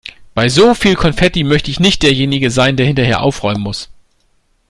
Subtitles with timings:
[0.33, 3.87] Bei so viel Konfetti möchte ich nicht derjenige sein, der hinterher aufräumen muss.